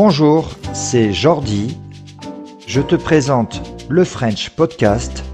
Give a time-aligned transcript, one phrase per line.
[0.00, 1.76] Bonjour, c'est Jordi.
[2.68, 5.24] Je te présente le French Podcast,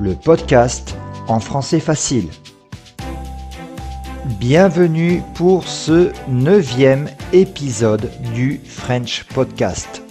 [0.00, 0.96] le podcast
[1.28, 2.30] en français facile.
[4.40, 10.02] Bienvenue pour ce neuvième épisode du French Podcast.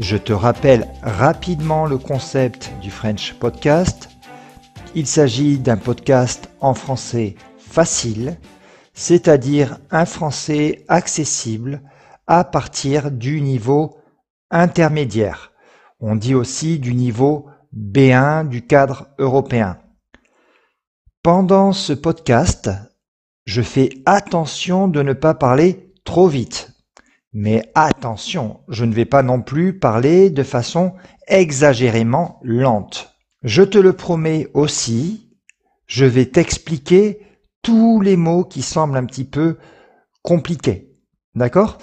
[0.00, 4.08] Je te rappelle rapidement le concept du French Podcast.
[4.96, 8.36] Il s'agit d'un podcast en français facile,
[8.94, 11.80] c'est-à-dire un français accessible
[12.26, 13.98] à partir du niveau
[14.50, 15.52] intermédiaire.
[16.00, 19.78] On dit aussi du niveau B1 du cadre européen.
[21.22, 22.70] Pendant ce podcast,
[23.44, 26.72] je fais attention de ne pas parler trop vite.
[27.32, 30.94] Mais attention, je ne vais pas non plus parler de façon
[31.28, 33.14] exagérément lente.
[33.42, 35.36] Je te le promets aussi,
[35.86, 37.20] je vais t'expliquer
[37.62, 39.58] tous les mots qui semblent un petit peu
[40.22, 40.85] compliqués.
[41.36, 41.76] D'accord?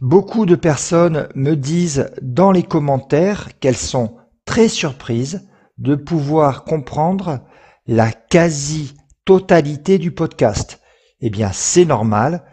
[0.00, 7.40] Beaucoup de personnes me disent dans les commentaires qu'elles sont très surprises de pouvoir comprendre
[7.88, 10.80] la quasi-totalité du podcast.
[11.20, 12.44] Eh bien, c'est normal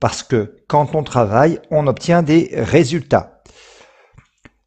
[0.00, 3.42] parce que quand on travaille, on obtient des résultats.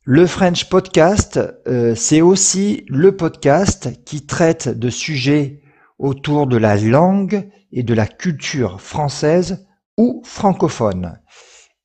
[0.03, 5.61] Le French Podcast, euh, c'est aussi le podcast qui traite de sujets
[5.97, 9.65] autour de la langue et de la culture française
[9.97, 11.20] ou francophone.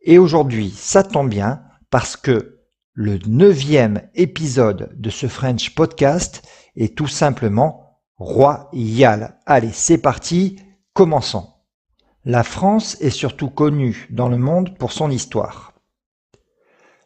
[0.08, 2.60] Et aujourd'hui, ça tombe bien parce que
[2.92, 9.40] le neuvième épisode de ce French podcast est tout simplement royal.
[9.46, 10.60] Allez, c'est parti,
[10.92, 11.48] commençons.
[12.24, 15.74] La France est surtout connue dans le monde pour son histoire.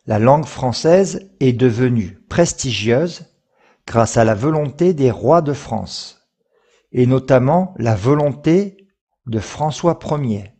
[0.06, 3.34] La langue française est devenue prestigieuse
[3.86, 6.28] grâce à la volonté des rois de France,
[6.92, 8.88] et notamment la volonté
[9.24, 10.52] de François Ier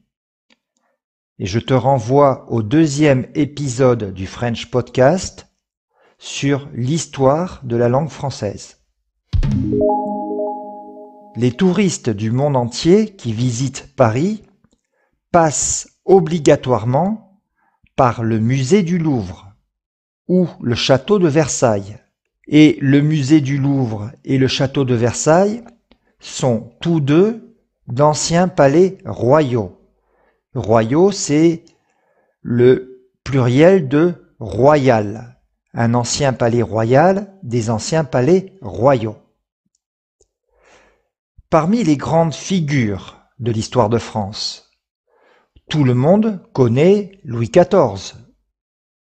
[1.41, 5.47] et je te renvoie au deuxième épisode du French Podcast
[6.19, 8.77] sur l'histoire de la langue française.
[11.37, 14.43] Les touristes du monde entier qui visitent Paris
[15.33, 17.41] passent obligatoirement
[17.97, 19.55] par le musée du Louvre
[20.29, 21.97] ou le château de Versailles.
[22.49, 25.65] Et le musée du Louvre et le château de Versailles
[26.19, 29.80] sont tous deux d'anciens palais royaux.
[30.55, 31.65] Royaux, c'est
[32.43, 35.41] le pluriel de royal.
[35.75, 39.17] Un ancien palais royal, des anciens palais royaux.
[41.51, 44.73] Parmi les grandes figures de l'histoire de France,
[45.69, 48.17] tout le monde connaît Louis XIV,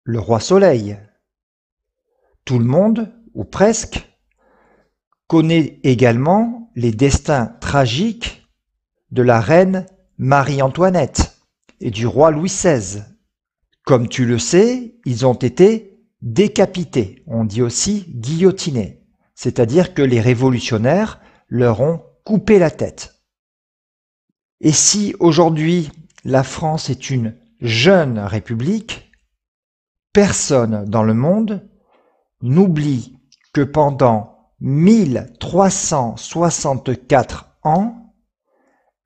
[0.04, 1.00] le roi Soleil.
[2.44, 4.08] Tout le monde, ou presque,
[5.26, 8.48] connaît également les destins tragiques
[9.10, 11.39] de la reine Marie-Antoinette
[11.80, 13.02] et du roi Louis XVI.
[13.84, 19.02] Comme tu le sais, ils ont été décapités, on dit aussi guillotinés,
[19.34, 23.22] c'est-à-dire que les révolutionnaires leur ont coupé la tête.
[24.60, 25.90] Et si aujourd'hui
[26.24, 29.10] la France est une jeune république,
[30.12, 31.66] personne dans le monde
[32.42, 33.16] n'oublie
[33.52, 38.14] que pendant 1364 ans,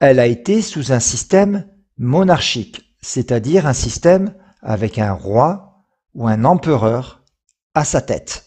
[0.01, 1.69] elle a été sous un système
[1.99, 5.85] monarchique, c'est-à-dire un système avec un roi
[6.15, 7.23] ou un empereur
[7.75, 8.45] à sa tête.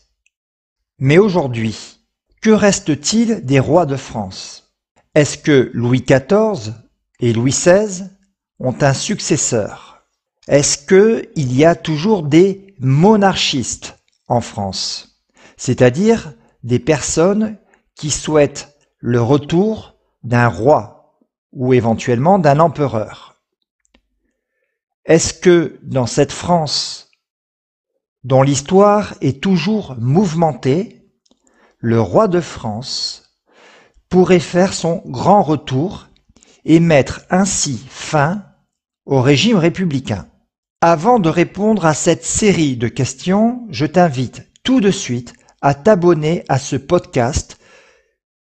[1.00, 2.00] Mais aujourd'hui,
[2.42, 4.74] que reste-t-il des rois de France?
[5.16, 6.74] Est-ce que Louis XIV
[7.20, 8.06] et Louis XVI
[8.60, 10.06] ont un successeur?
[10.48, 13.98] Est-ce qu'il y a toujours des monarchistes
[14.28, 15.22] en France?
[15.58, 17.58] C'est-à-dire des personnes
[17.96, 21.20] qui souhaitent le retour d'un roi
[21.52, 23.37] ou éventuellement d'un empereur.
[25.08, 27.12] Est-ce que dans cette France,
[28.26, 31.10] dont l'histoire est toujours mouvementée,
[31.80, 33.38] le roi de France
[34.10, 36.08] pourrait faire son grand retour
[36.66, 38.44] et mettre ainsi fin
[39.06, 40.28] au régime républicain?
[40.82, 46.44] Avant de répondre à cette série de questions, je t'invite tout de suite à t'abonner
[46.50, 47.60] à ce podcast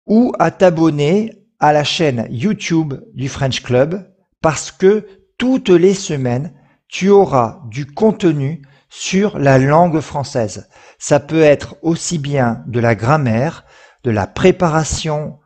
[0.07, 6.53] ou à t'abonner à la chaîne YouTube du French Club parce que toutes les semaines,
[6.87, 10.69] tu auras du contenu sur la langue française.
[10.97, 13.65] Ça peut être aussi bien de la grammaire,
[14.03, 15.39] de la préparation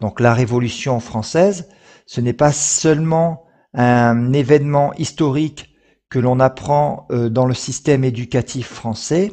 [0.00, 1.68] Donc la Révolution française,
[2.06, 3.44] ce n'est pas seulement
[3.74, 5.74] un événement historique
[6.10, 9.32] que l'on apprend euh, dans le système éducatif français,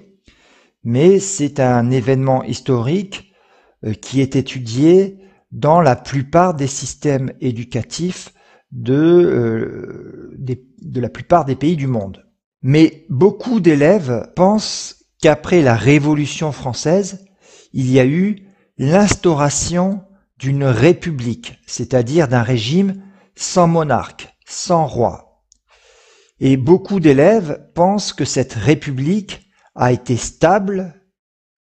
[0.84, 3.34] mais c'est un événement historique
[3.86, 5.19] euh, qui est étudié
[5.52, 8.34] dans la plupart des systèmes éducatifs
[8.72, 12.26] de, euh, de la plupart des pays du monde.
[12.62, 17.26] Mais beaucoup d'élèves pensent qu'après la Révolution française,
[17.74, 18.48] il y a eu
[18.78, 20.04] l'instauration
[20.38, 23.04] d'une république, c'est-à-dire d'un régime
[23.36, 25.44] sans monarque, sans roi.
[26.40, 30.94] Et beaucoup d'élèves pensent que cette république a été stable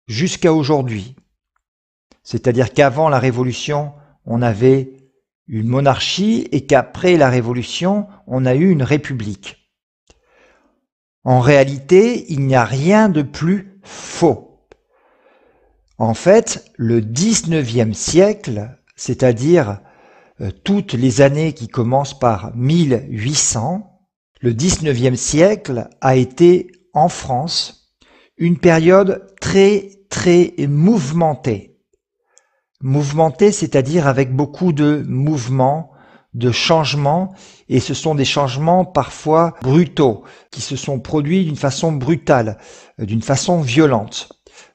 [0.07, 1.15] jusqu'à aujourd'hui.
[2.31, 3.93] C'est-à-dire qu'avant la Révolution,
[4.23, 4.93] on avait
[5.47, 9.73] une monarchie et qu'après la Révolution, on a eu une république.
[11.23, 14.63] En réalité, il n'y a rien de plus faux.
[15.97, 19.79] En fait, le 19e siècle, c'est-à-dire
[20.39, 24.07] euh, toutes les années qui commencent par 1800,
[24.39, 27.91] le 19e siècle a été en France
[28.37, 31.78] une période très très mouvementée.
[32.81, 35.91] Mouvementée, c'est-à-dire avec beaucoup de mouvements,
[36.33, 37.33] de changements
[37.69, 42.57] et ce sont des changements parfois brutaux qui se sont produits d'une façon brutale,
[42.99, 44.29] euh, d'une façon violente.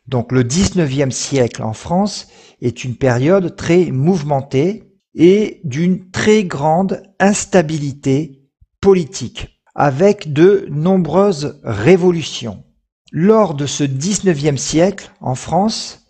[0.07, 2.29] Donc le 19e siècle en France
[2.61, 8.43] est une période très mouvementée et d'une très grande instabilité
[8.81, 12.65] politique avec de nombreuses révolutions.
[13.13, 16.04] Lors de ce 19e siècle en France,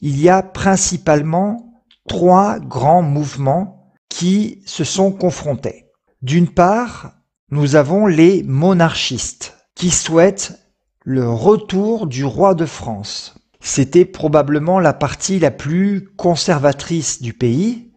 [0.00, 5.86] il y a principalement trois grands mouvements qui se sont confrontés.
[6.22, 7.12] D'une part,
[7.50, 10.58] nous avons les monarchistes qui souhaitent
[11.04, 13.34] le retour du roi de France.
[13.60, 17.92] C'était probablement la partie la plus conservatrice du pays,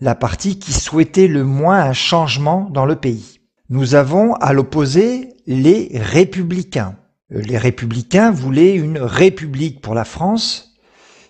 [0.00, 3.40] la partie qui souhaitait le moins un changement dans le pays.
[3.68, 6.96] Nous avons à l'opposé les républicains.
[7.30, 10.67] Les républicains voulaient une république pour la France,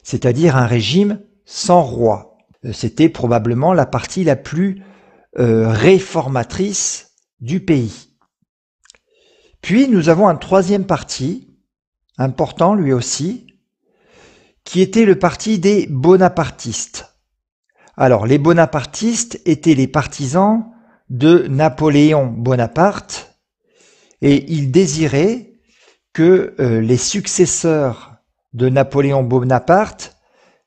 [0.09, 2.39] c'est-à-dire un régime sans roi.
[2.65, 4.83] Euh, c'était probablement la partie la plus
[5.39, 7.11] euh, réformatrice
[7.41, 8.17] du pays.
[9.61, 11.55] Puis nous avons un troisième parti,
[12.17, 13.49] important lui aussi,
[14.65, 17.15] qui était le parti des bonapartistes.
[17.95, 20.73] Alors les bonapartistes étaient les partisans
[21.11, 23.37] de Napoléon Bonaparte
[24.23, 25.53] et ils désiraient
[26.15, 28.08] que euh, les successeurs
[28.53, 30.17] de Napoléon Bonaparte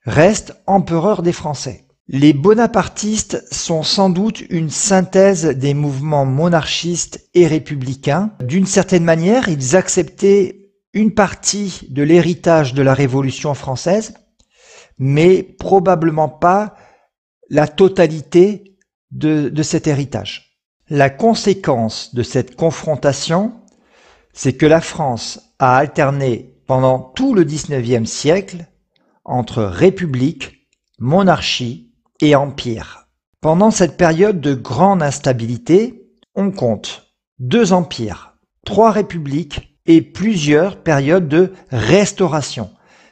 [0.05, 1.85] reste empereur des Français.
[2.07, 8.31] Les bonapartistes sont sans doute une synthèse des mouvements monarchistes et républicains.
[8.41, 14.13] D'une certaine manière, ils acceptaient une partie de l'héritage de la Révolution française,
[14.97, 16.75] mais probablement pas
[17.49, 18.77] la totalité
[19.11, 20.59] de, cet héritage.
[20.89, 23.53] La conséquence de cette confrontation,
[24.33, 28.65] c'est que la France a alterné pendant tout le XIXe siècle
[29.25, 30.69] entre république,
[30.99, 33.09] monarchie et empire.
[33.41, 41.27] Pendant cette période de grande instabilité, on compte deux empires, trois républiques et plusieurs périodes
[41.27, 42.69] de restauration,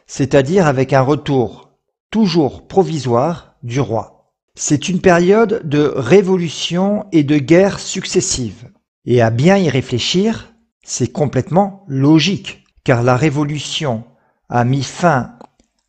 [0.07, 1.73] c'est-à-dire avec un retour
[2.11, 4.31] toujours provisoire du roi.
[4.55, 8.71] C'est une période de révolution et de guerre successives.
[9.03, 14.03] Et à bien y réfléchir, c'est complètement logique, car la révolution
[14.49, 15.35] a mis fin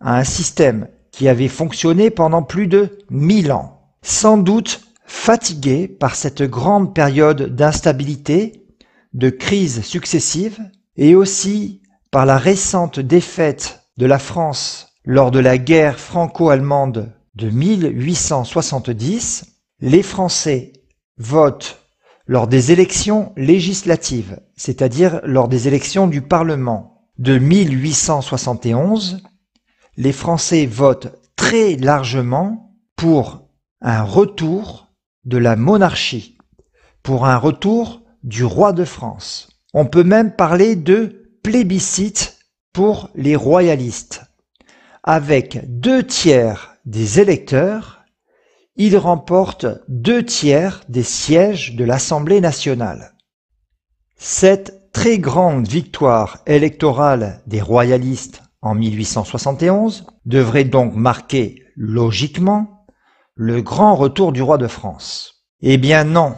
[0.00, 3.80] à un système qui avait fonctionné pendant plus de mille ans.
[4.02, 8.66] Sans doute fatigué par cette grande période d'instabilité,
[9.12, 10.60] de crises successives,
[10.96, 17.50] et aussi par la récente défaite de la France lors de la guerre franco-allemande de
[17.50, 19.46] 1870,
[19.80, 20.72] les Français
[21.18, 21.79] votent
[22.30, 29.20] lors des élections législatives, c'est-à-dire lors des élections du Parlement de 1871,
[29.96, 33.48] les Français votent très largement pour
[33.80, 34.92] un retour
[35.24, 36.38] de la monarchie,
[37.02, 39.48] pour un retour du roi de France.
[39.74, 42.38] On peut même parler de plébiscite
[42.72, 44.22] pour les royalistes.
[45.02, 47.99] Avec deux tiers des électeurs,
[48.82, 53.12] ils remportent deux tiers des sièges de l'Assemblée nationale.
[54.16, 62.86] Cette très grande victoire électorale des royalistes en 1871 devrait donc marquer logiquement
[63.34, 65.44] le grand retour du roi de France.
[65.60, 66.34] Eh bien non,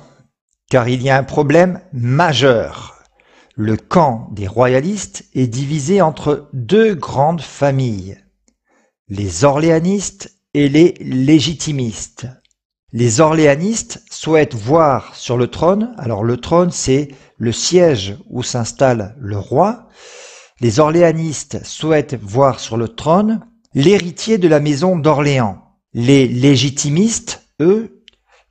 [0.69, 3.05] car il y a un problème majeur.
[3.55, 8.19] le camp des royalistes est divisé entre deux grandes familles,
[9.07, 12.27] les orléanistes et les légitimistes.
[12.93, 19.17] Les orléanistes souhaitent voir sur le trône, alors le trône c'est le siège où s'installe
[19.19, 19.89] le roi,
[20.61, 23.41] les orléanistes souhaitent voir sur le trône
[23.75, 25.59] l'héritier de la maison d'Orléans.
[25.95, 28.05] Les légitimistes, eux,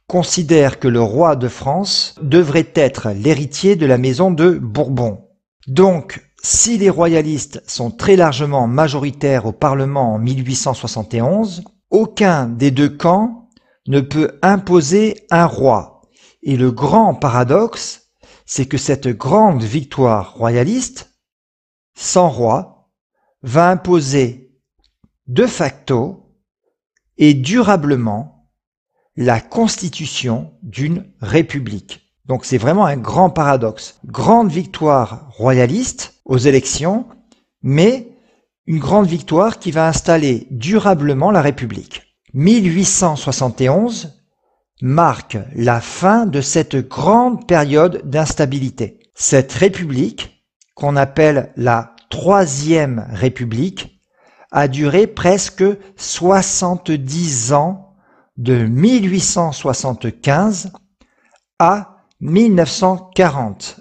[0.07, 5.29] considèrent que le roi de France devrait être l'héritier de la maison de Bourbon.
[5.67, 12.89] Donc, si les royalistes sont très largement majoritaires au Parlement en 1871, aucun des deux
[12.89, 13.49] camps
[13.87, 16.01] ne peut imposer un roi.
[16.41, 18.09] Et le grand paradoxe,
[18.45, 21.13] c'est que cette grande victoire royaliste,
[21.95, 22.89] sans roi,
[23.43, 24.51] va imposer
[25.27, 26.35] de facto
[27.17, 28.49] et durablement
[29.15, 32.11] la constitution d'une république.
[32.25, 33.99] Donc c'est vraiment un grand paradoxe.
[34.05, 37.07] Grande victoire royaliste aux élections,
[37.61, 38.10] mais
[38.67, 42.17] une grande victoire qui va installer durablement la République.
[42.33, 44.21] 1871
[44.81, 48.99] marque la fin de cette grande période d'instabilité.
[49.13, 50.43] Cette République,
[50.75, 54.01] qu'on appelle la Troisième République,
[54.51, 55.63] a duré presque
[55.95, 57.95] 70 ans
[58.37, 60.73] de 1875
[61.59, 63.79] à 1940,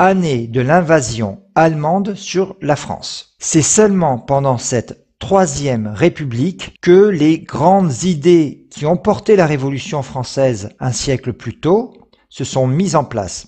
[0.00, 3.34] année de l'invasion allemande sur la France.
[3.38, 10.02] C'est seulement pendant cette Troisième République que les grandes idées qui ont porté la Révolution
[10.02, 11.92] française un siècle plus tôt
[12.30, 13.46] se sont mises en place.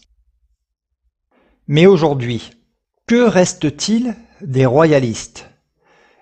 [1.69, 2.51] Mais aujourd'hui,
[3.07, 5.49] que reste-t-il des royalistes?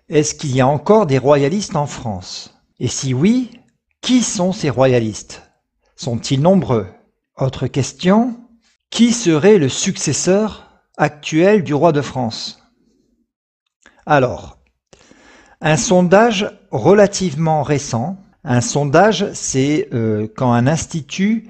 [0.09, 2.55] Est-ce qu'il y a encore des royalistes en France?
[2.79, 3.51] Et si oui,
[4.01, 5.43] qui sont ces royalistes?
[5.97, 6.87] Sont-ils nombreux?
[7.37, 8.37] Autre question,
[8.91, 12.63] qui serait le successeur actuel du roi de France?
[14.05, 14.59] Alors,
[15.61, 21.49] un sondage relativement récent, un sondage c'est euh, quand un institut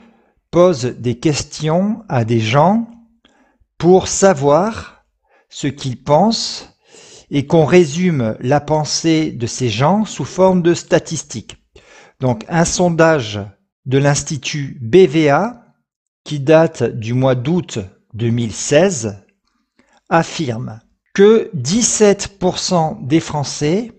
[0.51, 2.89] pose des questions à des gens
[3.79, 5.05] pour savoir
[5.49, 6.77] ce qu'ils pensent
[7.31, 11.57] et qu'on résume la pensée de ces gens sous forme de statistiques.
[12.19, 13.41] Donc un sondage
[13.87, 15.60] de l'Institut BVA
[16.25, 17.79] qui date du mois d'août
[18.15, 19.25] 2016
[20.09, 20.81] affirme
[21.15, 23.93] que 17% des Français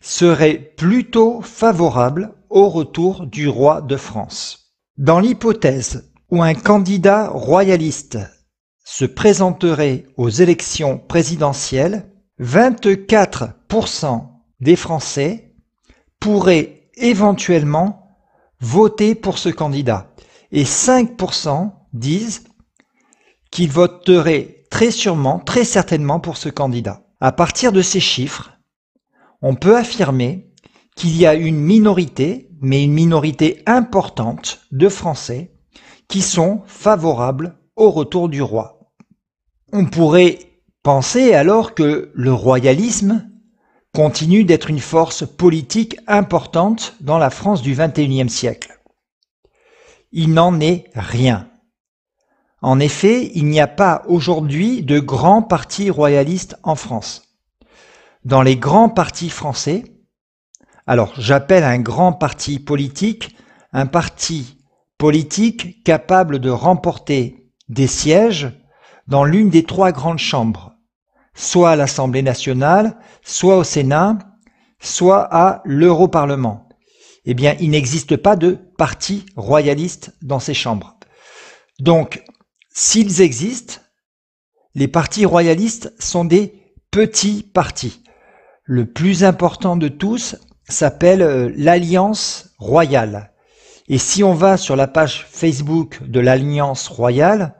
[0.00, 4.74] seraient plutôt favorables au retour du roi de France.
[4.96, 8.18] Dans l'hypothèse où un candidat royaliste
[8.84, 14.26] se présenterait aux élections présidentielles, 24%
[14.60, 15.54] des Français
[16.18, 18.18] pourraient éventuellement
[18.60, 20.09] voter pour ce candidat
[20.52, 22.44] et 5% disent
[23.50, 27.02] qu'ils voteraient très sûrement, très certainement pour ce candidat.
[27.20, 28.52] À partir de ces chiffres,
[29.42, 30.52] on peut affirmer
[30.96, 35.52] qu'il y a une minorité, mais une minorité importante de Français
[36.08, 38.92] qui sont favorables au retour du roi.
[39.72, 40.38] On pourrait
[40.82, 43.26] penser alors que le royalisme
[43.94, 48.79] continue d'être une force politique importante dans la France du XXIe siècle.
[50.12, 51.48] Il n'en est rien.
[52.62, 57.38] En effet, il n'y a pas aujourd'hui de grands partis royalistes en France.
[58.24, 59.84] Dans les grands partis français,
[60.86, 63.34] alors j'appelle un grand parti politique
[63.72, 64.58] un parti
[64.98, 68.50] politique capable de remporter des sièges
[69.06, 70.74] dans l'une des trois grandes chambres,
[71.34, 74.18] soit à l'Assemblée nationale, soit au Sénat,
[74.80, 76.68] soit à l'Europarlement.
[77.24, 80.96] Eh bien, il n'existe pas de parti royaliste dans ces chambres.
[81.78, 82.22] Donc,
[82.72, 83.80] S'ils existent,
[84.74, 88.02] les partis royalistes sont des petits partis.
[88.62, 90.36] Le plus important de tous
[90.68, 93.32] s'appelle euh, l'Alliance royale.
[93.88, 97.56] Et si on va sur la page Facebook de l'Alliance royale,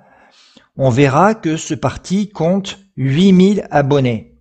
[0.76, 4.38] on verra que ce parti compte 8000 abonnés.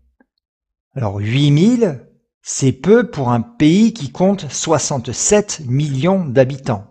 [0.95, 2.07] Alors 8000,
[2.41, 6.85] c'est peu pour un pays qui compte 67 millions d'habitants.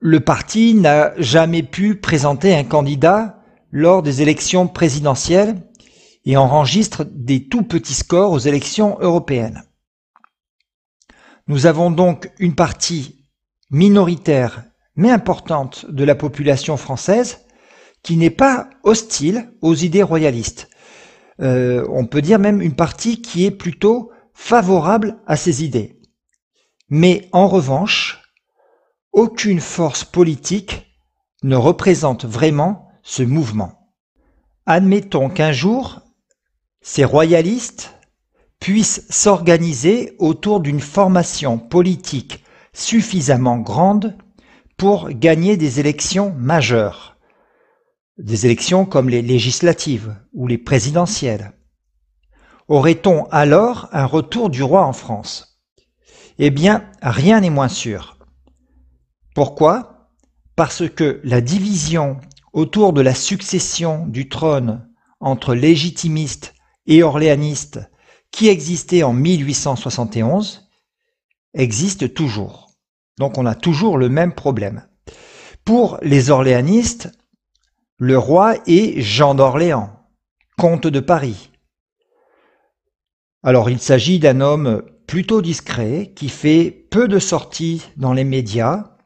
[0.00, 5.60] Le parti n'a jamais pu présenter un candidat lors des élections présidentielles
[6.24, 9.62] et enregistre des tout petits scores aux élections européennes.
[11.46, 13.26] Nous avons donc une partie
[13.70, 14.64] minoritaire
[14.96, 17.40] mais importante de la population française
[18.02, 20.68] qui n'est pas hostile aux idées royalistes.
[21.40, 24.10] Euh, on peut dire même une partie qui est plutôt
[24.42, 26.00] favorable à ces idées.
[26.88, 28.22] Mais en revanche,
[29.12, 30.96] aucune force politique
[31.42, 33.92] ne représente vraiment ce mouvement.
[34.64, 36.00] Admettons qu'un jour,
[36.80, 37.94] ces royalistes
[38.60, 42.42] puissent s'organiser autour d'une formation politique
[42.72, 44.16] suffisamment grande
[44.78, 47.18] pour gagner des élections majeures,
[48.16, 51.52] des élections comme les législatives ou les présidentielles.
[52.70, 55.60] Aurait-on alors un retour du roi en France?
[56.38, 58.16] Eh bien, rien n'est moins sûr.
[59.34, 60.12] Pourquoi?
[60.54, 62.20] Parce que la division
[62.52, 66.54] autour de la succession du trône entre légitimistes
[66.86, 67.80] et orléanistes
[68.30, 70.70] qui existait en 1871
[71.54, 72.70] existe toujours.
[73.18, 74.86] Donc on a toujours le même problème.
[75.64, 77.10] Pour les orléanistes,
[77.98, 79.90] le roi est Jean d'Orléans,
[80.56, 81.49] comte de Paris.
[83.42, 88.96] Alors il s'agit d'un homme plutôt discret qui fait peu de sorties dans les médias.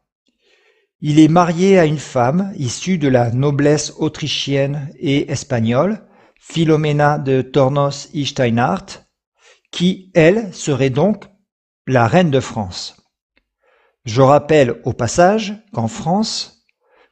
[1.01, 6.07] Il est marié à une femme issue de la noblesse autrichienne et espagnole,
[6.41, 9.07] Philomena de Tornos y Steinhardt,
[9.71, 11.27] qui, elle, serait donc
[11.87, 12.97] la reine de France.
[14.05, 16.67] Je rappelle au passage qu'en France,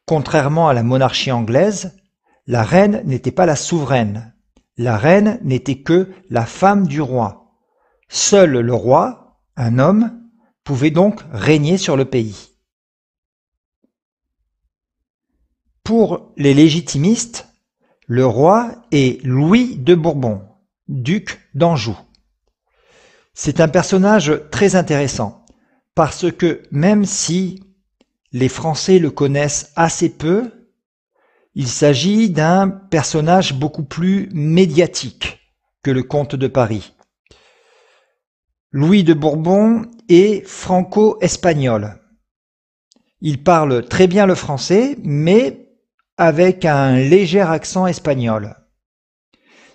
[0.06, 1.98] contrairement à la monarchie anglaise,
[2.46, 4.31] la reine n'était pas la souveraine.
[4.76, 7.54] La reine n'était que la femme du roi.
[8.08, 10.22] Seul le roi, un homme,
[10.64, 12.50] pouvait donc régner sur le pays.
[15.84, 17.48] Pour les légitimistes,
[18.06, 20.42] le roi est Louis de Bourbon,
[20.88, 21.98] duc d'Anjou.
[23.34, 25.44] C'est un personnage très intéressant
[25.94, 27.62] parce que même si
[28.32, 30.61] les Français le connaissent assez peu,
[31.54, 35.40] il s'agit d'un personnage beaucoup plus médiatique
[35.82, 36.94] que le comte de Paris.
[38.70, 42.00] Louis de Bourbon est franco-espagnol.
[43.20, 45.76] Il parle très bien le français, mais
[46.16, 48.56] avec un léger accent espagnol.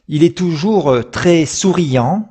[0.08, 2.30] Il est toujours très souriant,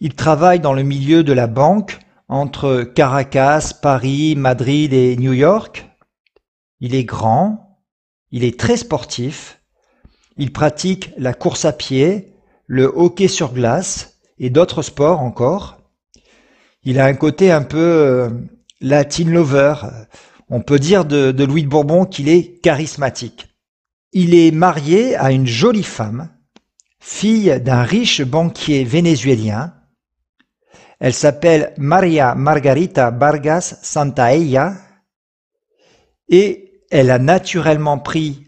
[0.00, 5.88] il travaille dans le milieu de la banque entre Caracas, Paris, Madrid et New York.
[6.80, 7.71] Il est grand,
[8.32, 9.60] il est très sportif,
[10.36, 12.34] il pratique la course à pied,
[12.66, 15.78] le hockey sur glace et d'autres sports encore.
[16.82, 18.30] Il a un côté un peu euh,
[18.80, 19.74] latin lover.
[20.48, 23.48] On peut dire de, Louis de Bourbon qu'il est charismatique.
[24.12, 26.28] Il est marié à une jolie femme,
[26.98, 29.74] fille d'un riche banquier vénézuélien,
[31.04, 34.76] elle s'appelle Maria Margarita Vargas Santaella
[36.28, 36.61] et
[36.92, 38.44] elle a naturellement pris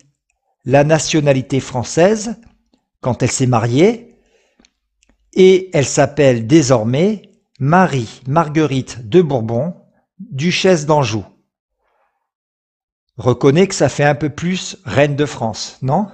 [0.67, 2.37] la nationalité française
[3.01, 4.19] quand elle s'est mariée
[5.33, 7.23] et elle s'appelle désormais
[7.59, 9.75] Marie Marguerite de Bourbon,
[10.19, 11.25] duchesse d'Anjou.
[13.17, 16.09] Reconnais que ça fait un peu plus reine de France, non?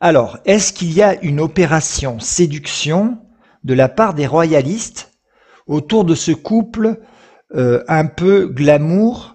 [0.00, 3.18] Alors, est-ce qu'il y a une opération séduction
[3.64, 5.10] de la part des royalistes
[5.66, 7.00] autour de ce couple
[7.56, 9.33] euh, un peu glamour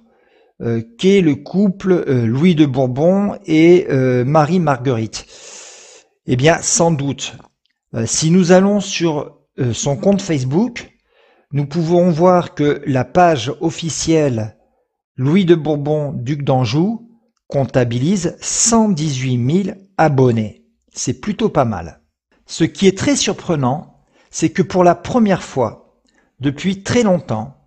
[0.61, 3.87] euh, qu'est le couple euh, Louis de Bourbon et
[4.25, 5.25] Marie-Marguerite
[6.25, 7.35] Eh bien, sans doute.
[8.05, 9.37] si nous allons sur
[9.73, 10.91] son compte Facebook,
[11.51, 14.55] nous pouvons voir que la page officielle
[15.17, 17.09] Louis de Bourbon, duc d'Anjou,
[17.47, 20.65] comptabilise 118 000 abonnés.
[20.93, 22.01] C'est plutôt pas mal.
[22.45, 26.01] Ce qui est très surprenant, c'est que pour la première fois,
[26.39, 27.58] depuis très longtemps,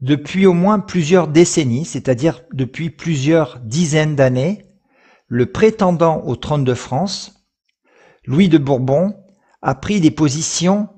[0.00, 4.66] depuis au moins plusieurs décennies, c'est-à-dire depuis plusieurs dizaines d'années,
[5.28, 7.46] le prétendant au trône de France,
[8.24, 9.14] Louis de Bourbon,
[9.62, 10.88] a pris des positions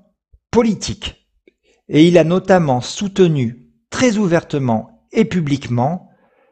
[0.51, 1.29] politiques
[1.89, 6.09] et il a notamment soutenu très ouvertement et publiquement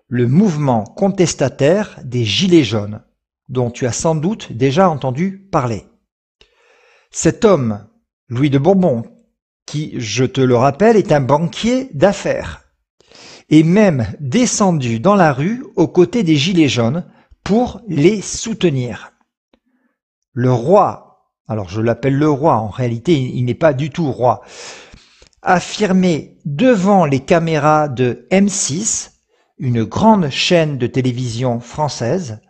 [0.09, 3.03] le mouvement contestataire des Gilets jaunes,
[3.49, 5.85] dont tu as sans doute déjà entendu parler.
[7.11, 7.87] Cet homme
[8.29, 9.05] Louis de Bourbon,
[9.71, 12.65] qui, je te le rappelle, est un banquier d'affaires,
[13.51, 17.05] est même descendu dans la rue aux côtés des Gilets jaunes
[17.45, 19.13] pour les soutenir.
[20.33, 24.41] Le roi, alors je l'appelle le roi, en réalité il n'est pas du tout roi,
[25.43, 29.13] affirmait devant les caméras de M6,
[29.59, 32.41] une grande chaîne de télévision française,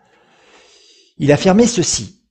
[1.18, 2.24] il affirmait ceci.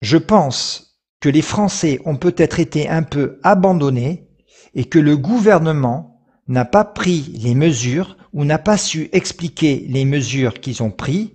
[0.00, 0.89] Je pense
[1.20, 4.26] que les Français ont peut-être été un peu abandonnés
[4.74, 10.04] et que le gouvernement n'a pas pris les mesures ou n'a pas su expliquer les
[10.04, 11.30] mesures qu'ils ont prises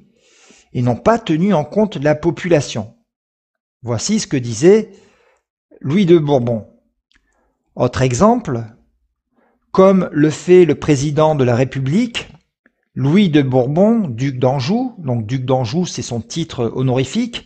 [0.74, 2.96] et n'ont pas tenu en compte la population.
[3.82, 4.92] Voici ce que disait
[5.80, 6.68] Louis de Bourbon.
[7.76, 8.64] Autre exemple,
[9.72, 12.30] comme le fait le président de la République,
[12.94, 17.46] Louis de Bourbon, duc d'Anjou, donc duc d'Anjou c'est son titre honorifique,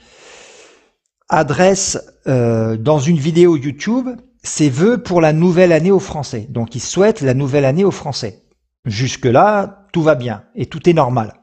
[1.28, 4.10] adresse euh, dans une vidéo YouTube
[4.44, 6.48] ses vœux pour la nouvelle année aux Français.
[6.50, 8.46] Donc il souhaite la nouvelle année aux Français.
[8.86, 11.34] Jusque-là, tout va bien et tout est normal.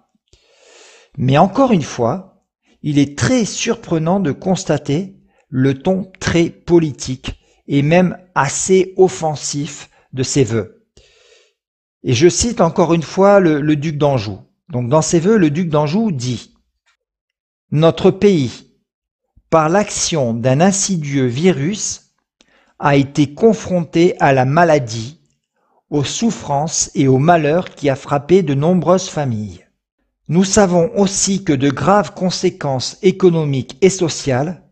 [1.18, 2.44] Mais encore une fois,
[2.82, 5.16] il est très surprenant de constater
[5.48, 10.86] le ton très politique et même assez offensif de ses vœux.
[12.04, 14.38] Et je cite encore une fois le, le duc d'Anjou.
[14.68, 16.54] Donc dans ses vœux, le duc d'Anjou dit
[17.72, 18.65] Notre pays,
[19.68, 22.12] l'action d'un insidieux virus,
[22.78, 25.20] a été confronté à la maladie,
[25.90, 29.66] aux souffrances et aux malheurs qui a frappé de nombreuses familles.
[30.28, 34.62] Nous savons aussi que de graves conséquences économiques et sociales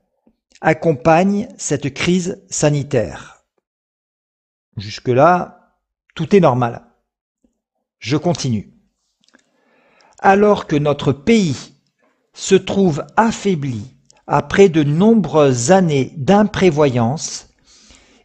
[0.61, 3.45] accompagnent cette crise sanitaire.
[4.77, 5.77] Jusque-là,
[6.15, 6.85] tout est normal.
[8.01, 8.73] Je continue.
[10.19, 11.75] Alors que notre pays
[12.33, 13.94] se trouve affaibli
[14.27, 17.49] après de nombreuses années d'imprévoyance,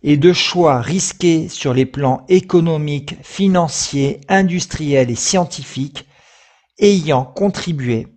[0.03, 6.07] et de choix risqués sur les plans économiques, financiers, industriels et scientifiques,
[6.79, 8.07] ayant contribué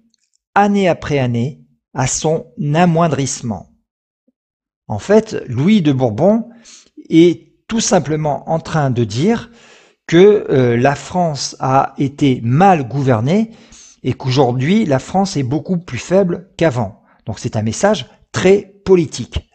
[0.54, 1.64] année après année
[1.94, 3.70] à son amoindrissement.
[4.86, 6.48] En fait, Louis de Bourbon
[7.08, 9.50] est tout simplement en train de dire
[10.06, 13.50] que euh, la France a été mal gouvernée
[14.02, 17.01] et qu'aujourd'hui la France est beaucoup plus faible qu'avant.
[17.26, 19.48] Donc c'est un message très politique.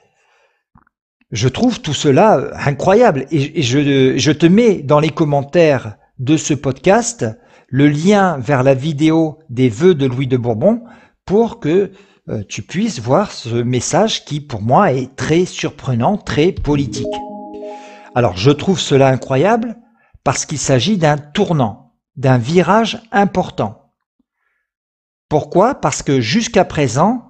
[1.31, 6.53] Je trouve tout cela euh, incroyable et je, te mets dans les commentaires de ce
[6.53, 7.25] podcast
[7.67, 10.83] le lien vers la vidéo des vœux de Louis de Bourbon
[11.25, 11.91] pour que
[12.29, 17.07] euh, tu puisses voir ce message qui pour moi est très surprenant, très politique.
[18.15, 19.75] Alors je trouve cela incroyable
[20.23, 23.91] parce qu'il s'agit d'un tournant, d'un virage important.
[25.27, 25.75] Pourquoi?
[25.75, 27.26] Parce que jusqu'à présent,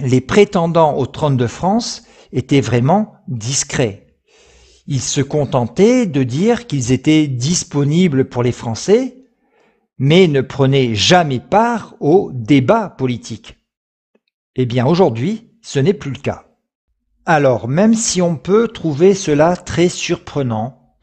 [0.00, 4.06] les prétendants au trône de France étaient vraiment discrets.
[4.86, 9.18] Ils se contentaient de dire qu'ils étaient disponibles pour les Français,
[9.98, 13.56] mais ne prenaient jamais part au débat politique.
[14.56, 16.46] Eh bien aujourd'hui, ce n'est plus le cas.
[17.24, 20.96] Alors, même si on peut trouver cela très surprenant,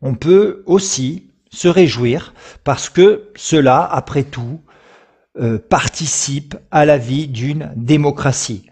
[0.00, 4.60] on peut aussi se réjouir parce que cela, après tout,
[5.38, 8.66] euh, participe à la vie d'une démocratie.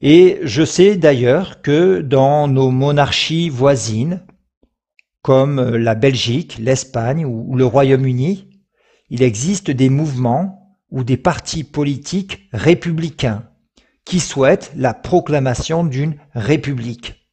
[0.00, 4.24] Et je sais d'ailleurs que dans nos monarchies voisines,
[5.22, 8.48] comme la Belgique, l'Espagne ou le Royaume-Uni,
[9.10, 13.48] il existe des mouvements ou des partis politiques républicains
[14.04, 17.28] qui souhaitent la proclamation d'une république.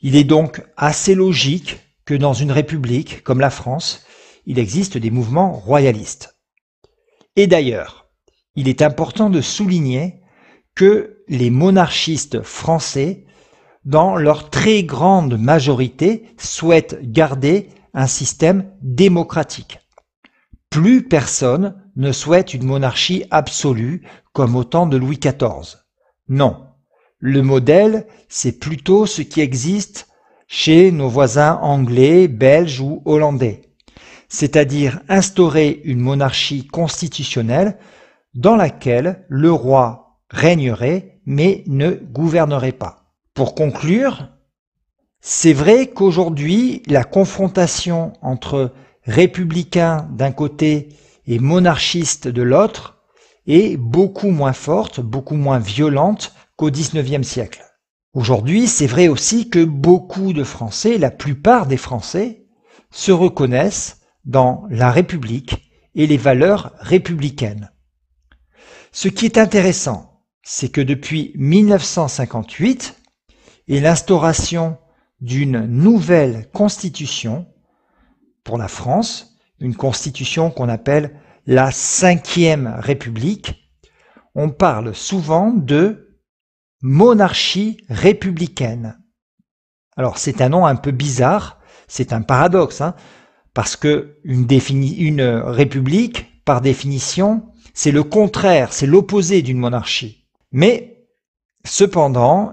[0.00, 4.06] Il est donc assez logique que dans une république comme la France,
[4.46, 6.37] il existe des mouvements royalistes.
[7.38, 8.08] Et d'ailleurs,
[8.56, 10.22] il est important de souligner
[10.74, 13.26] que les monarchistes français,
[13.84, 19.78] dans leur très grande majorité, souhaitent garder un système démocratique.
[20.68, 25.78] Plus personne ne souhaite une monarchie absolue comme au temps de Louis XIV.
[26.28, 26.66] Non.
[27.20, 30.08] Le modèle, c'est plutôt ce qui existe
[30.48, 33.67] chez nos voisins anglais, belges ou hollandais,
[34.28, 37.78] c'est-à-dire instaurer une monarchie constitutionnelle
[38.34, 43.14] dans laquelle le roi régnerait, mais ne gouvernerait pas.
[43.34, 44.28] Pour conclure,
[45.20, 48.72] c'est vrai qu'aujourd'hui, la confrontation entre
[49.04, 50.90] républicains d'un côté
[51.26, 53.02] et monarchistes de l'autre
[53.46, 57.64] est beaucoup moins forte, beaucoup moins violente qu'au XIXe siècle.
[58.14, 62.46] Aujourd'hui, c'est vrai aussi que beaucoup de Français, la plupart des Français,
[62.90, 63.97] se reconnaissent
[64.28, 67.72] dans la République et les valeurs républicaines.
[68.92, 72.94] Ce qui est intéressant, c'est que depuis 1958
[73.66, 74.78] et l'instauration
[75.20, 77.46] d'une nouvelle constitution
[78.44, 83.72] pour la France, une constitution qu'on appelle la cinquième république,
[84.34, 86.20] on parle souvent de
[86.82, 88.98] monarchie républicaine.
[89.96, 92.94] Alors c'est un nom un peu bizarre, c'est un paradoxe, hein,
[93.58, 97.42] parce que une, une république, par définition,
[97.74, 100.28] c'est le contraire, c'est l'opposé d'une monarchie.
[100.52, 101.08] Mais,
[101.64, 102.52] cependant,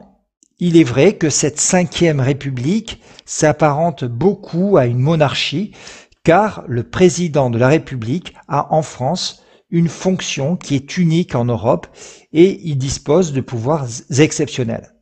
[0.58, 5.74] il est vrai que cette cinquième république s'apparente beaucoup à une monarchie,
[6.24, 11.46] car le président de la République a en France une fonction qui est unique en
[11.46, 11.86] Europe
[12.34, 13.86] et il dispose de pouvoirs
[14.18, 14.95] exceptionnels.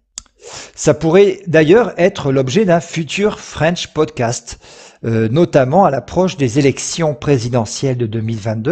[0.75, 4.59] Ça pourrait d'ailleurs être l'objet d'un futur French podcast,
[5.05, 8.71] euh, notamment à l'approche des élections présidentielles de 2022.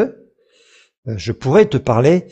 [1.08, 2.28] Euh, je pourrais te parler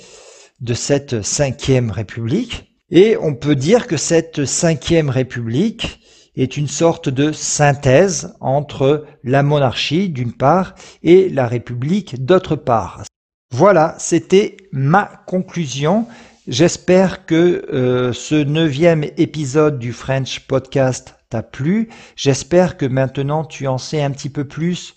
[0.61, 2.65] de cette cinquième république.
[2.91, 5.99] Et on peut dire que cette cinquième république
[6.35, 10.73] est une sorte de synthèse entre la monarchie d'une part
[11.03, 13.03] et la république d'autre part.
[13.51, 16.07] Voilà, c'était ma conclusion.
[16.49, 21.89] J'espère que euh, ce neuvième épisode du French Podcast t'a plu.
[22.15, 24.95] J'espère que maintenant tu en sais un petit peu plus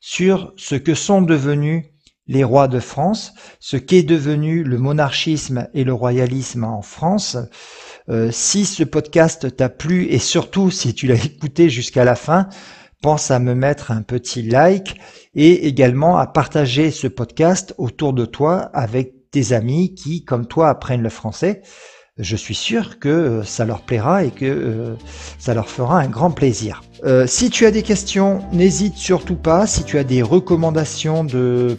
[0.00, 1.84] sur ce que sont devenus
[2.26, 7.36] les rois de France, ce qu'est devenu le monarchisme et le royalisme en France.
[8.08, 12.48] Euh, si ce podcast t'a plu et surtout si tu l'as écouté jusqu'à la fin,
[13.02, 14.98] pense à me mettre un petit like
[15.34, 20.68] et également à partager ce podcast autour de toi avec tes amis qui, comme toi,
[20.68, 21.62] apprennent le français
[22.18, 24.94] je suis sûr que euh, ça leur plaira et que euh,
[25.38, 26.82] ça leur fera un grand plaisir.
[27.04, 29.66] Euh, si tu as des questions, n'hésite surtout pas.
[29.66, 31.26] Si tu as des recommandations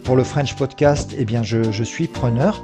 [0.04, 2.62] pour le French Podcast, eh bien je, je suis preneur.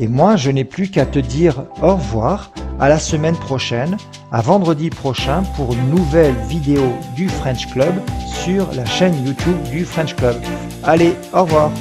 [0.00, 3.96] Et moi, je n'ai plus qu'à te dire au revoir, à la semaine prochaine,
[4.30, 7.94] à vendredi prochain pour une nouvelle vidéo du French Club
[8.44, 10.36] sur la chaîne YouTube du French Club.
[10.84, 11.72] Allez, au revoir